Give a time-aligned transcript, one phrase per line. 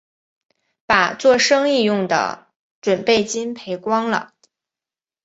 [0.87, 2.47] 把作生意用的
[2.81, 4.33] 準备金赔光了